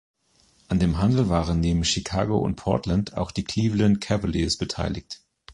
An 0.67 0.79
dem 0.79 0.97
Handel 0.97 1.29
waren 1.29 1.59
neben 1.59 1.83
Chicago 1.85 2.39
und 2.39 2.55
Portland 2.55 3.15
auch 3.17 3.29
die 3.29 3.43
Cleveland 3.43 4.01
Cavaliers 4.01 4.57
beteiligt. 4.57 5.21